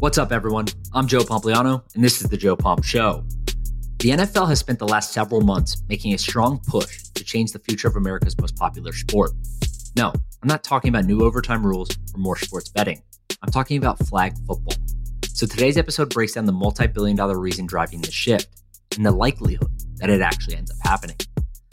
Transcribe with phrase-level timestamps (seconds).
[0.00, 0.66] What's up, everyone?
[0.92, 3.24] I'm Joe Pompliano, and this is The Joe Pomp Show.
[3.98, 7.58] The NFL has spent the last several months making a strong push to change the
[7.58, 9.32] future of America's most popular sport.
[9.96, 13.02] No, I'm not talking about new overtime rules or more sports betting.
[13.42, 14.76] I'm talking about flag football.
[15.32, 18.46] So today's episode breaks down the multi billion dollar reason driving this shift
[18.94, 21.16] and the likelihood that it actually ends up happening.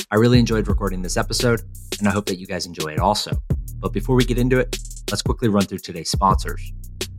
[0.09, 1.61] I really enjoyed recording this episode,
[1.99, 3.37] and I hope that you guys enjoy it also.
[3.77, 4.79] But before we get into it,
[5.11, 6.73] let's quickly run through today's sponsors.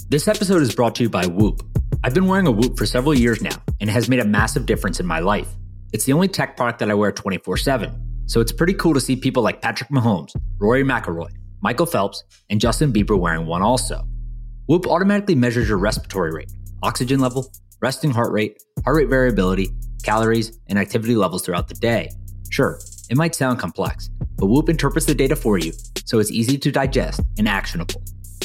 [0.09, 1.63] This episode is brought to you by Whoop.
[2.05, 4.65] I've been wearing a Whoop for several years now, and it has made a massive
[4.65, 5.49] difference in my life.
[5.93, 9.01] It's the only tech product that I wear 24 7, so it's pretty cool to
[9.01, 10.31] see people like Patrick Mahomes,
[10.61, 11.31] Rory McIlroy,
[11.61, 14.07] Michael Phelps, and Justin Bieber wearing one also.
[14.69, 16.53] Whoop automatically measures your respiratory rate,
[16.85, 17.53] oxygen level,
[17.83, 19.71] resting heart rate, heart rate variability,
[20.05, 22.11] calories, and activity levels throughout the day.
[22.49, 22.79] Sure,
[23.11, 25.73] it might sound complex, but Whoop interprets the data for you
[26.05, 28.01] so it's easy to digest and actionable.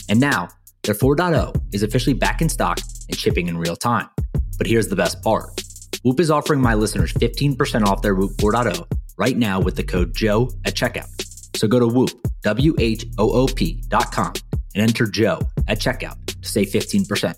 [0.09, 0.49] And now,
[0.83, 4.09] their 4.0 is officially back in stock and shipping in real time.
[4.57, 5.61] But here's the best part
[6.03, 8.85] Whoop is offering my listeners 15% off their Whoop 4.0
[9.17, 11.09] right now with the code Joe at checkout.
[11.55, 12.09] So go to Whoop,
[12.41, 14.33] W H O O P dot com
[14.73, 17.35] and enter Joe at checkout to save 15%.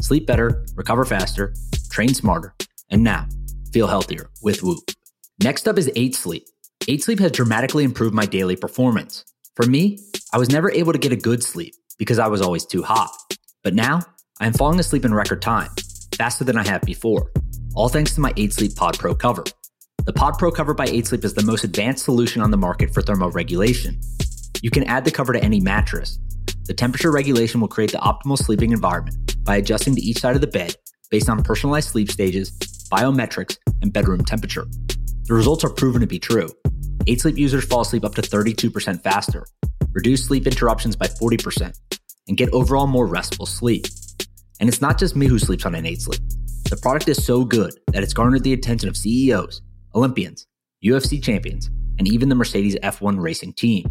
[0.00, 1.54] Sleep better, recover faster,
[1.90, 2.54] train smarter,
[2.90, 3.26] and now
[3.72, 4.80] feel healthier with Whoop.
[5.42, 6.44] Next up is 8 Sleep.
[6.88, 9.24] 8 Sleep has dramatically improved my daily performance.
[9.54, 9.98] For me,
[10.32, 13.12] I was never able to get a good sleep because I was always too hot.
[13.62, 14.00] But now,
[14.40, 15.70] I am falling asleep in record time,
[16.16, 17.30] faster than I have before,
[17.76, 19.44] all thanks to my 8 Sleep Pod Pro cover.
[20.04, 22.92] The Pod Pro cover by 8 Sleep is the most advanced solution on the market
[22.92, 24.04] for thermoregulation.
[24.62, 26.18] You can add the cover to any mattress.
[26.64, 30.40] The temperature regulation will create the optimal sleeping environment by adjusting to each side of
[30.40, 30.74] the bed
[31.08, 32.50] based on personalized sleep stages,
[32.90, 34.66] biometrics, and bedroom temperature.
[35.26, 36.48] The results are proven to be true.
[37.06, 39.46] 8 Sleep users fall asleep up to 32% faster,
[39.92, 41.72] reduce sleep interruptions by 40%,
[42.28, 43.86] and get overall more restful sleep.
[44.60, 46.20] And it's not just me who sleeps on 8 Sleep.
[46.70, 49.60] The product is so good that it's garnered the attention of CEOs,
[49.94, 50.46] Olympians,
[50.84, 53.86] UFC champions, and even the Mercedes F1 racing team.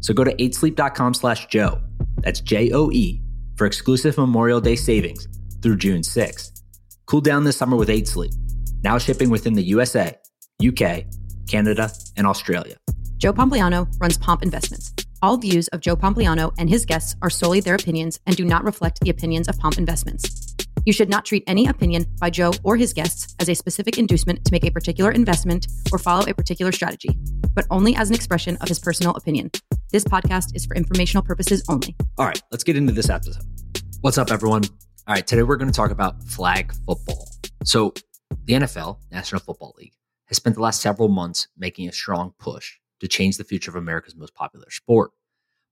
[0.00, 1.80] So go to 8sleep.com slash Joe,
[2.18, 3.22] that's J O E,
[3.56, 5.26] for exclusive Memorial Day savings
[5.62, 6.62] through June 6th.
[7.06, 8.32] Cool down this summer with 8 Sleep,
[8.82, 10.16] now shipping within the USA,
[10.66, 11.04] UK,
[11.48, 12.76] Canada, and Australia.
[13.18, 14.94] Joe Pompliano runs Pomp Investments.
[15.24, 18.62] All views of Joe Pompliano and his guests are solely their opinions and do not
[18.62, 20.54] reflect the opinions of Pomp Investments.
[20.84, 24.44] You should not treat any opinion by Joe or his guests as a specific inducement
[24.44, 27.08] to make a particular investment or follow a particular strategy,
[27.54, 29.50] but only as an expression of his personal opinion.
[29.92, 31.96] This podcast is for informational purposes only.
[32.18, 33.44] All right, let's get into this episode.
[34.02, 34.64] What's up, everyone?
[35.08, 37.30] All right, today we're going to talk about flag football.
[37.64, 37.94] So,
[38.44, 39.94] the NFL, National Football League,
[40.26, 42.74] has spent the last several months making a strong push
[43.04, 45.10] to change the future of America's most popular sport.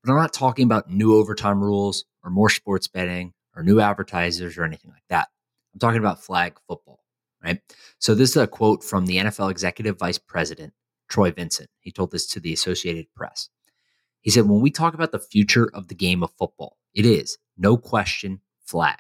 [0.05, 4.59] But I'm not talking about new overtime rules or more sports betting or new advertisers
[4.59, 5.29] or anything like that.
[5.73, 7.01] I'm talking about flag football,
[7.43, 7.59] right?
[7.99, 10.75] So this is a quote from the NFL executive vice president,
[11.09, 11.71] Troy Vincent.
[11.81, 13.49] He told this to the Associated Press.
[14.21, 17.39] He said, When we talk about the future of the game of football, it is,
[17.57, 18.99] no question, flag.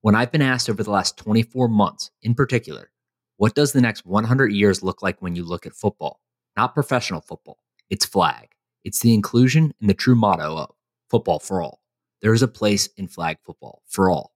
[0.00, 2.92] When I've been asked over the last 24 months, in particular,
[3.36, 6.20] what does the next 100 years look like when you look at football?
[6.56, 7.58] Not professional football.
[7.90, 8.48] It's flag.
[8.84, 10.74] It's the inclusion and the true motto of
[11.10, 11.82] football for all.
[12.20, 14.32] There is a place in flag football for all.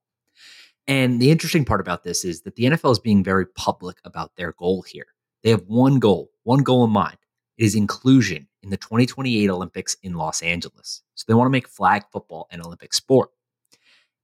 [0.89, 4.37] And the interesting part about this is that the NFL is being very public about
[4.37, 5.07] their goal here.
[5.43, 7.17] They have one goal, one goal in mind.
[7.59, 11.03] It is inclusion in the 2028 Olympics in Los Angeles.
[11.15, 13.31] So they want to make flag football an Olympic sport.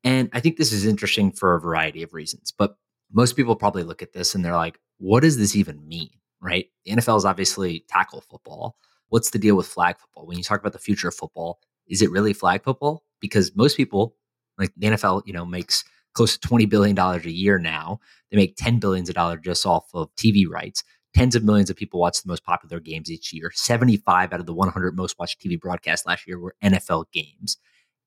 [0.05, 2.53] And I think this is interesting for a variety of reasons.
[2.53, 2.77] But
[3.11, 6.11] most people probably look at this and they're like, what does this even mean?
[6.43, 6.67] Right?
[6.85, 8.77] The NFL is obviously tackle football.
[9.09, 10.27] What's the deal with flag football?
[10.27, 13.05] When you talk about the future of football, is it really flag football?
[13.21, 14.17] Because most people,
[14.59, 18.01] like the NFL, you know, makes close to $20 billion a year now.
[18.31, 20.83] They make $10 billion a dollar just off of TV rights.
[21.15, 23.51] Tens of millions of people watch the most popular games each year.
[23.55, 27.59] 75 out of the 100 most watched TV broadcasts last year were NFL games.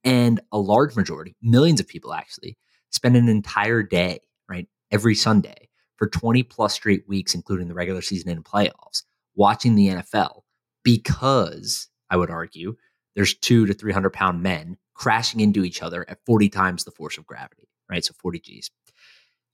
[0.03, 2.57] And a large majority, millions of people actually,
[2.91, 8.01] spend an entire day, right, every Sunday for 20 plus straight weeks, including the regular
[8.01, 9.03] season and playoffs,
[9.35, 10.41] watching the NFL
[10.83, 12.75] because I would argue
[13.15, 17.17] there's two to 300 pound men crashing into each other at 40 times the force
[17.17, 18.03] of gravity, right?
[18.03, 18.71] So 40 G's.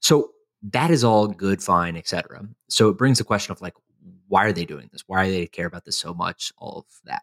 [0.00, 0.30] So
[0.70, 2.46] that is all good, fine, etc.
[2.68, 3.74] So it brings the question of like,
[4.28, 5.04] why are they doing this?
[5.06, 6.52] Why do they care about this so much?
[6.58, 7.22] All of that.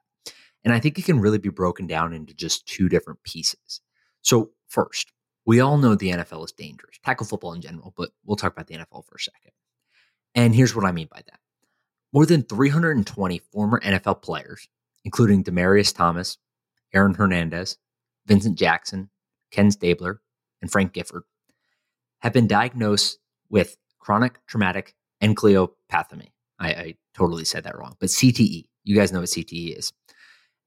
[0.64, 3.82] And I think it can really be broken down into just two different pieces.
[4.22, 5.12] So, first,
[5.50, 8.68] we all know the NFL is dangerous, tackle football in general, but we'll talk about
[8.68, 9.50] the NFL for a second.
[10.36, 11.40] And here's what I mean by that
[12.14, 14.70] more than 320 former NFL players,
[15.04, 16.38] including Demaryius Thomas,
[16.94, 17.78] Aaron Hernandez,
[18.28, 19.10] Vincent Jackson,
[19.50, 20.22] Ken Stabler,
[20.62, 21.24] and Frank Gifford,
[22.20, 23.18] have been diagnosed
[23.50, 26.28] with chronic traumatic encephalopathy.
[26.60, 28.66] I, I totally said that wrong, but CTE.
[28.84, 29.94] You guys know what CTE is.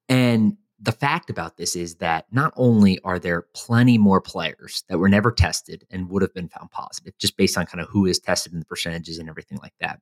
[0.09, 4.99] And the fact about this is that not only are there plenty more players that
[4.99, 8.05] were never tested and would have been found positive, just based on kind of who
[8.05, 10.01] is tested and the percentages and everything like that,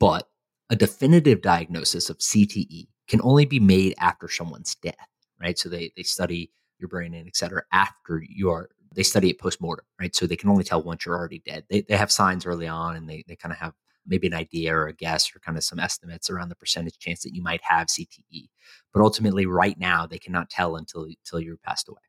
[0.00, 0.30] but
[0.70, 5.08] a definitive diagnosis of CTE can only be made after someone's death,
[5.38, 5.58] right?
[5.58, 9.38] So they they study your brain and et cetera after you are, they study it
[9.38, 10.16] post mortem, right?
[10.16, 11.64] So they can only tell once you're already dead.
[11.68, 13.74] They they have signs early on and they they kind of have
[14.06, 17.22] maybe an idea or a guess or kind of some estimates around the percentage chance
[17.22, 18.48] that you might have CTE.
[18.92, 22.00] But ultimately, right now, they cannot tell until until you're passed away.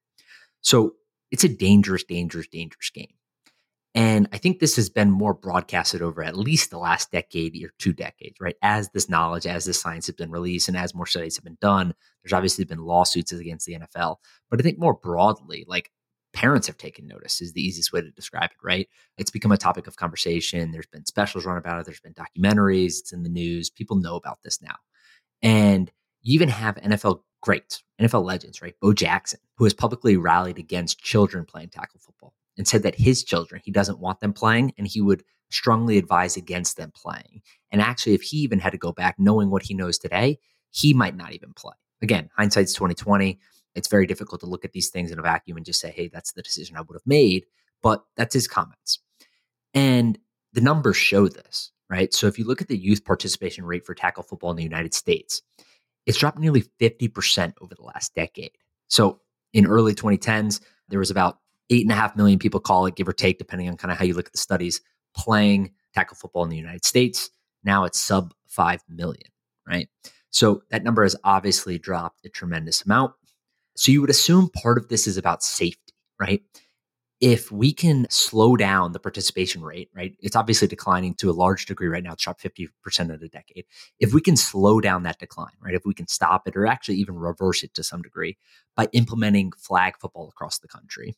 [0.62, 0.96] So
[1.32, 3.14] it's a dangerous, dangerous, dangerous game.
[3.96, 7.72] And I think this has been more broadcasted over at least the last decade or
[7.80, 8.58] two decades, right?
[8.62, 11.58] As this knowledge, as this science has been released, and as more studies have been
[11.62, 14.18] done, there's obviously been lawsuits against the NFL.
[14.50, 15.92] But I think more broadly, like
[16.36, 18.90] parents have taken notice is the easiest way to describe it, right?
[19.18, 20.72] It's become a topic of conversation.
[20.72, 21.86] There's been specials run about it.
[21.86, 23.00] There's been documentaries.
[23.00, 23.70] It's in the news.
[23.70, 24.76] People know about this now.
[25.42, 25.90] And
[26.22, 28.76] you even have NFL greats, NFL legends, right?
[28.82, 33.24] Bo Jackson, who has publicly rallied against children playing tackle football and said that his
[33.24, 37.42] children, he doesn't want them playing and he would strongly advise against them playing.
[37.72, 40.40] And actually, if he even had to go back knowing what he knows today,
[40.72, 41.76] he might not even play.
[42.02, 43.40] Again, hindsight's 2020
[43.75, 46.07] it's very difficult to look at these things in a vacuum and just say, hey,
[46.07, 47.45] that's the decision I would have made.
[47.83, 49.00] But that's his comments.
[49.74, 50.18] And
[50.54, 52.13] the numbers show this, right?
[52.13, 54.94] So if you look at the youth participation rate for tackle football in the United
[54.94, 55.42] States,
[56.06, 58.51] it's dropped nearly 50% over the last decade.
[58.88, 59.19] So
[59.54, 61.39] in early 2010s, there was about
[61.69, 63.98] eight and a half million people call it, give or take, depending on kind of
[63.98, 64.81] how you look at the studies,
[65.16, 67.30] playing tackle football in the United States.
[67.63, 69.30] Now it's sub 5 million,
[69.68, 69.89] right?
[70.30, 73.13] So that number has obviously dropped a tremendous amount.
[73.75, 76.42] So you would assume part of this is about safety, right?
[77.22, 80.16] If we can slow down the participation rate, right?
[80.19, 82.13] It's obviously declining to a large degree right now.
[82.13, 82.69] It's dropped 50%
[83.13, 83.66] of the decade.
[84.00, 85.74] If we can slow down that decline, right?
[85.74, 88.38] If we can stop it or actually even reverse it to some degree
[88.75, 91.16] by implementing flag football across the country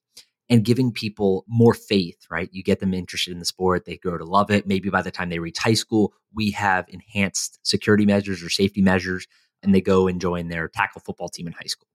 [0.49, 2.49] and giving people more faith, right?
[2.51, 4.67] You get them interested in the sport, they grow to love it.
[4.67, 8.81] Maybe by the time they reach high school, we have enhanced security measures or safety
[8.81, 9.27] measures,
[9.61, 11.87] and they go and join their tackle football team in high school.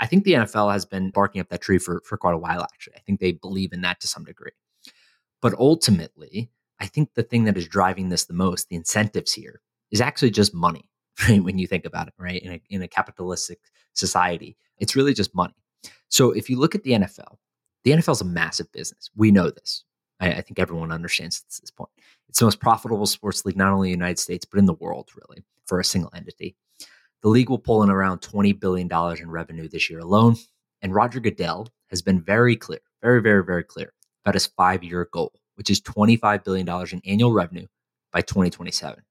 [0.00, 2.62] I think the NFL has been barking up that tree for, for quite a while,
[2.62, 2.94] actually.
[2.96, 4.52] I think they believe in that to some degree.
[5.42, 6.50] But ultimately,
[6.80, 9.60] I think the thing that is driving this the most, the incentives here,
[9.90, 10.88] is actually just money,
[11.28, 11.42] right?
[11.42, 12.42] When you think about it, right?
[12.42, 13.58] In a, in a capitalistic
[13.92, 15.54] society, it's really just money.
[16.08, 17.36] So if you look at the NFL,
[17.84, 19.10] the NFL is a massive business.
[19.14, 19.84] We know this.
[20.18, 21.90] I, I think everyone understands this, this point.
[22.28, 24.74] It's the most profitable sports league, not only in the United States, but in the
[24.74, 26.56] world, really, for a single entity.
[27.22, 28.88] The league will pull in around $20 billion
[29.18, 30.36] in revenue this year alone.
[30.82, 33.92] And Roger Goodell has been very clear, very, very, very clear
[34.24, 37.66] about his five year goal, which is $25 billion in annual revenue
[38.12, 39.02] by 2027.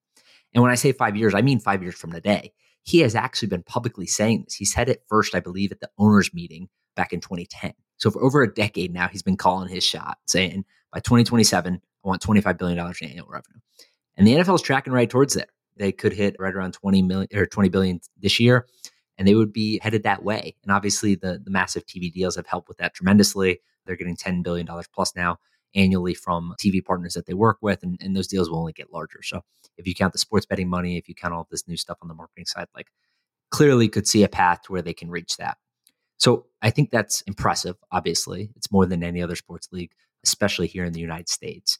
[0.54, 2.54] And when I say five years, I mean five years from today.
[2.84, 4.56] He has actually been publicly saying this.
[4.56, 7.74] He said it first, I believe, at the owners' meeting back in 2010.
[7.98, 12.08] So for over a decade now, he's been calling his shot, saying by 2027, I
[12.08, 13.60] want $25 billion in annual revenue.
[14.18, 15.48] And the NFL is tracking right towards there
[15.80, 18.68] they could hit right around 20 million or 20 billion this year
[19.18, 20.56] and they would be headed that way.
[20.64, 23.60] And obviously the the massive TV deals have helped with that tremendously.
[23.86, 25.38] They're getting 10 billion dollars plus now
[25.76, 28.94] annually from TV partners that they work with and, and those deals will only get
[28.94, 29.22] larger.
[29.24, 29.42] So
[29.78, 32.08] if you count the sports betting money, if you count all this new stuff on
[32.08, 32.88] the marketing side, like
[33.52, 35.58] clearly could see a path to where they can reach that.
[36.18, 38.50] So I think that's impressive, obviously.
[38.56, 39.92] It's more than any other sports league,
[40.26, 41.80] especially here in the United States.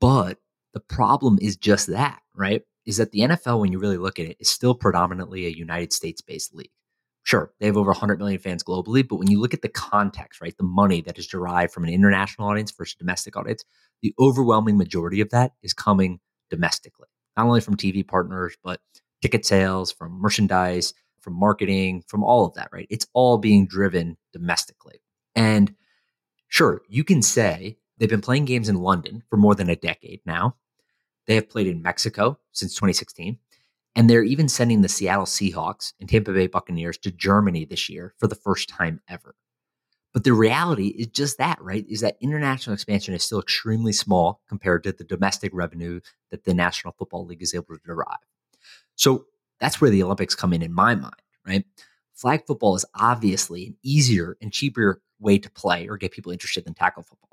[0.00, 0.38] But
[0.74, 2.62] the problem is just that, right?
[2.86, 5.92] Is that the NFL, when you really look at it, is still predominantly a United
[5.92, 6.70] States based league.
[7.24, 10.40] Sure, they have over 100 million fans globally, but when you look at the context,
[10.40, 13.64] right, the money that is derived from an international audience versus domestic audience,
[14.02, 16.18] the overwhelming majority of that is coming
[16.50, 18.80] domestically, not only from TV partners, but
[19.22, 22.88] ticket sales, from merchandise, from marketing, from all of that, right?
[22.90, 25.00] It's all being driven domestically.
[25.36, 25.74] And
[26.48, 30.20] sure, you can say they've been playing games in London for more than a decade
[30.26, 30.56] now.
[31.26, 33.38] They have played in Mexico since 2016.
[33.94, 38.14] And they're even sending the Seattle Seahawks and Tampa Bay Buccaneers to Germany this year
[38.18, 39.34] for the first time ever.
[40.14, 41.86] But the reality is just that, right?
[41.88, 46.00] Is that international expansion is still extremely small compared to the domestic revenue
[46.30, 48.18] that the National Football League is able to derive.
[48.94, 49.26] So
[49.58, 51.14] that's where the Olympics come in, in my mind,
[51.46, 51.64] right?
[52.14, 56.64] Flag football is obviously an easier and cheaper way to play or get people interested
[56.64, 57.31] than tackle football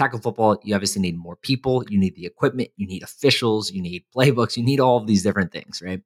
[0.00, 3.82] tackle football, you obviously need more people, you need the equipment, you need officials, you
[3.82, 6.00] need playbooks, you need all of these different things, right?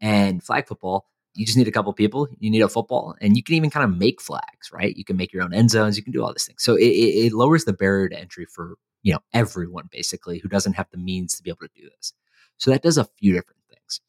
[0.00, 2.28] And flag football, You just need a couple people.
[2.38, 4.96] You need a football, and you can even kind of make flags, right?
[4.96, 5.96] You can make your own end zones.
[5.96, 6.62] You can do all these things.
[6.62, 10.48] So it, it, it lowers the barrier to entry for you know everyone basically who
[10.48, 12.14] doesn't have the means to be able to do this.
[12.56, 14.00] So that does a few different things.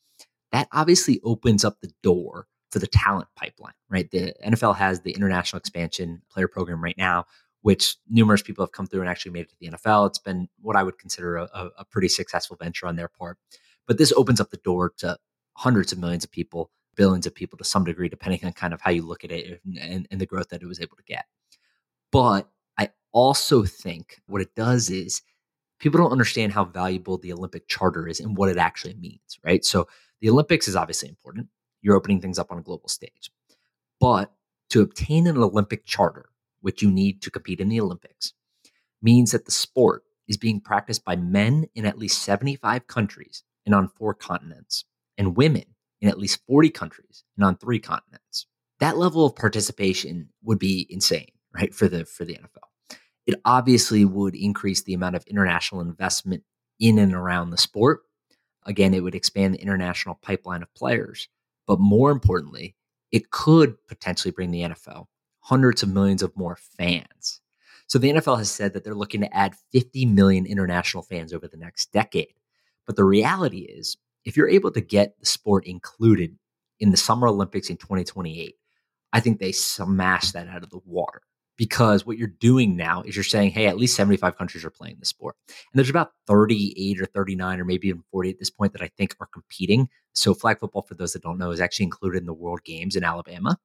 [0.51, 4.10] That obviously opens up the door for the talent pipeline, right?
[4.10, 7.25] The NFL has the international expansion player program right now,
[7.67, 10.07] which numerous people have come through and actually made it to the NFL.
[10.07, 13.38] It's been what I would consider a, a pretty successful venture on their part.
[13.86, 15.17] But this opens up the door to
[15.57, 18.79] hundreds of millions of people, billions of people to some degree, depending on kind of
[18.79, 21.03] how you look at it and, and, and the growth that it was able to
[21.03, 21.25] get.
[22.09, 25.21] But I also think what it does is
[25.77, 29.65] people don't understand how valuable the Olympic charter is and what it actually means, right?
[29.65, 29.89] So
[30.21, 31.50] the Olympics is obviously important
[31.81, 33.29] you're opening things up on a global stage.
[34.00, 34.31] But
[34.69, 36.29] to obtain an Olympic charter,
[36.61, 38.33] which you need to compete in the Olympics,
[39.01, 43.73] means that the sport is being practiced by men in at least 75 countries and
[43.73, 44.85] on four continents,
[45.17, 45.63] and women
[46.01, 48.45] in at least 40 countries and on three continents.
[48.79, 52.67] That level of participation would be insane, right, for the for the NFL.
[53.25, 56.43] It obviously would increase the amount of international investment
[56.79, 58.01] in and around the sport.
[58.65, 61.27] Again, it would expand the international pipeline of players.
[61.65, 62.75] But more importantly,
[63.11, 65.07] it could potentially bring the NFL
[65.47, 67.39] hundreds of millions of more fans.
[67.87, 71.47] So the NFL has said that they're looking to add 50 million international fans over
[71.47, 72.33] the next decade.
[72.85, 76.37] But the reality is, if you're able to get the sport included
[76.81, 78.55] in the Summer Olympics in 2028,
[79.13, 81.21] I think they smash that out of the water
[81.55, 84.97] because what you're doing now is you're saying, hey, at least 75 countries are playing
[84.99, 85.37] the sport.
[85.47, 88.89] And there's about 38 or 39 or maybe even 40 at this point that I
[88.97, 89.87] think are competing.
[90.11, 92.97] So flag football, for those that don't know, is actually included in the World Games
[92.97, 93.57] in Alabama.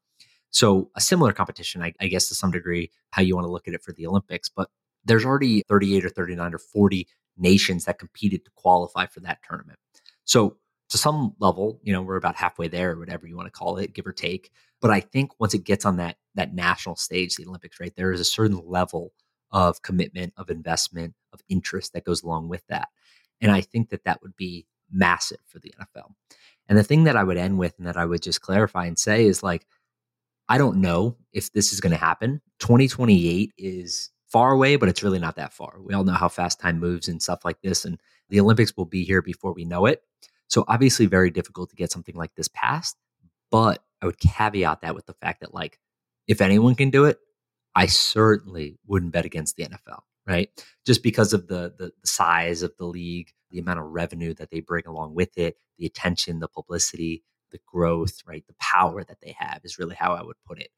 [0.52, 3.66] So a similar competition, I, I guess, to some degree, how you want to look
[3.66, 4.48] at it for the Olympics.
[4.48, 4.68] But
[5.04, 9.78] there's already 38 or 39 or 40 nations that competed to qualify for that tournament.
[10.24, 10.58] So
[10.90, 13.78] to some level, you know, we're about halfway there, or whatever you want to call
[13.78, 14.50] it, give or take.
[14.80, 18.12] But I think once it gets on that that national stage, the Olympics, right, there
[18.12, 19.12] is a certain level
[19.50, 22.88] of commitment, of investment, of interest that goes along with that.
[23.40, 26.12] And I think that that would be massive for the NFL.
[26.68, 28.98] And the thing that I would end with and that I would just clarify and
[28.98, 29.66] say is like,
[30.52, 32.42] I don't know if this is going to happen.
[32.58, 35.78] 2028 is far away, but it's really not that far.
[35.80, 37.86] We all know how fast time moves and stuff like this.
[37.86, 40.02] And the Olympics will be here before we know it.
[40.48, 42.98] So obviously very difficult to get something like this passed,
[43.50, 45.78] but I would caveat that with the fact that like
[46.28, 47.18] if anyone can do it,
[47.74, 50.50] I certainly wouldn't bet against the NFL, right?
[50.84, 54.50] Just because of the, the the size of the league, the amount of revenue that
[54.50, 58.44] they bring along with it, the attention, the publicity, the growth, right?
[58.46, 60.70] The power that they have is really how I would put it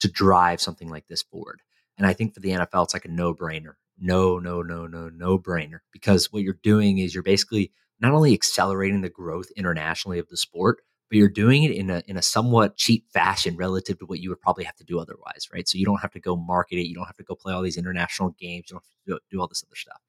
[0.00, 1.60] to drive something like this forward.
[1.98, 3.74] And I think for the NFL, it's like a no brainer.
[3.98, 5.80] No, no, no, no, no brainer.
[5.92, 10.36] Because what you're doing is you're basically not only accelerating the growth internationally of the
[10.36, 10.78] sport,
[11.10, 14.30] but you're doing it in a in a somewhat cheap fashion relative to what you
[14.30, 15.68] would probably have to do otherwise, right?
[15.68, 17.62] So you don't have to go market it, you don't have to go play all
[17.62, 20.00] these international games, you don't have to do, do all this other stuff.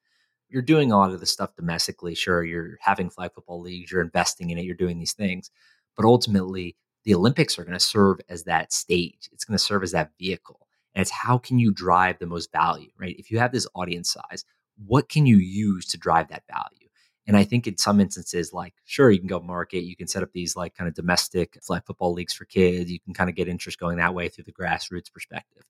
[0.47, 2.13] You're doing a lot of this stuff domestically.
[2.13, 5.49] Sure, you're having flag football leagues, you're investing in it, you're doing these things,
[5.95, 9.29] but ultimately the Olympics are going to serve as that stage.
[9.31, 10.67] It's going to serve as that vehicle.
[10.93, 13.15] And it's how can you drive the most value, right?
[13.17, 14.45] If you have this audience size,
[14.85, 16.89] what can you use to drive that value?
[17.27, 20.23] And I think in some instances, like, sure, you can go market, you can set
[20.23, 22.91] up these like kind of domestic flag football leagues for kids.
[22.91, 25.63] You can kind of get interest going that way through the grassroots perspective.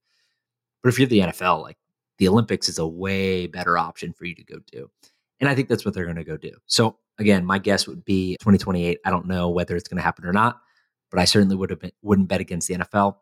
[0.82, 1.78] But if you're the NFL, like
[2.18, 4.90] the Olympics is a way better option for you to go do.
[5.40, 6.54] And I think that's what they're going to go do.
[6.68, 9.00] So again, my guess would be 2028.
[9.06, 10.60] I don't know whether it's going to happen or not,
[11.10, 13.18] but I certainly would have been, wouldn't bet against the NFL.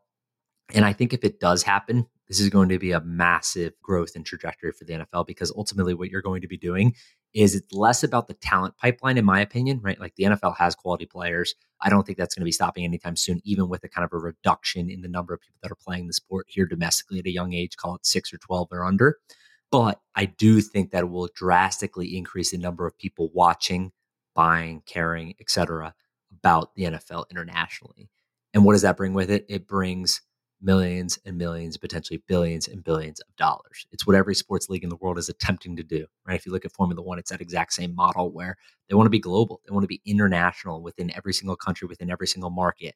[0.73, 4.11] And I think if it does happen, this is going to be a massive growth
[4.15, 6.93] and trajectory for the NFL because ultimately what you're going to be doing
[7.33, 9.99] is it's less about the talent pipeline, in my opinion, right?
[9.99, 11.55] Like the NFL has quality players.
[11.81, 14.13] I don't think that's going to be stopping anytime soon, even with a kind of
[14.13, 17.25] a reduction in the number of people that are playing the sport here domestically at
[17.25, 19.17] a young age, call it six or 12 or under.
[19.71, 23.91] But I do think that it will drastically increase the number of people watching,
[24.33, 25.93] buying, caring, etc.,
[26.31, 28.09] about the NFL internationally.
[28.53, 29.45] And what does that bring with it?
[29.49, 30.21] It brings
[30.61, 33.85] millions and millions, potentially billions and billions of dollars.
[33.91, 36.35] It's what every sports league in the world is attempting to do, right?
[36.35, 38.57] If you look at Formula One, it's that exact same model where
[38.87, 42.11] they want to be global, they want to be international within every single country, within
[42.11, 42.95] every single market.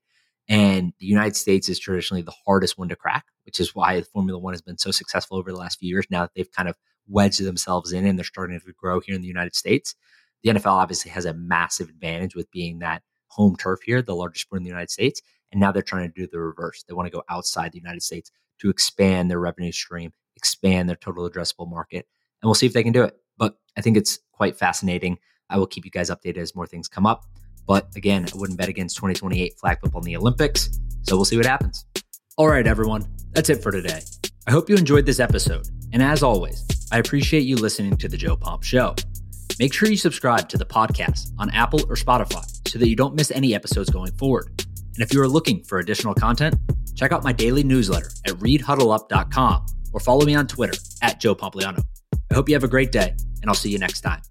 [0.50, 4.40] And the United States is traditionally the hardest one to crack, which is why Formula
[4.40, 6.06] One has been so successful over the last few years.
[6.10, 6.76] Now that they've kind of
[7.08, 9.96] wedged themselves in and they're starting to grow here in the United States,
[10.44, 14.46] the NFL obviously has a massive advantage with being that home turf here, the largest
[14.46, 15.22] sport in the United States.
[15.52, 16.84] And now they're trying to do the reverse.
[16.84, 20.96] They want to go outside the United States to expand their revenue stream, expand their
[20.96, 22.08] total addressable market.
[22.42, 23.16] And we'll see if they can do it.
[23.38, 25.20] But I think it's quite fascinating.
[25.50, 27.26] I will keep you guys updated as more things come up.
[27.66, 30.70] But again, I wouldn't bet against 2028 flag football in the Olympics.
[31.04, 31.86] So we'll see what happens.
[32.38, 33.08] All right, everyone.
[33.32, 34.02] That's it for today.
[34.48, 35.68] I hope you enjoyed this episode.
[35.92, 38.96] And as always, I appreciate you listening to The Joe Pomp Show.
[39.60, 43.16] Make sure you subscribe to the podcast on Apple or Spotify so that you don't
[43.16, 44.66] miss any episodes going forward.
[44.96, 46.56] And if you are looking for additional content,
[46.96, 51.84] check out my daily newsletter at readhuddleup.com or follow me on Twitter at Joe Pompliano.
[52.32, 54.22] I hope you have a great day, and I'll see you next time.